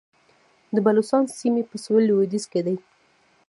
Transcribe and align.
د 0.73 0.75
بلوڅانو 0.85 1.33
سیمې 1.39 1.63
په 1.69 1.75
سویل 1.83 2.05
لویدیځ 2.09 2.43
کې 2.51 2.61
دي 2.65 2.75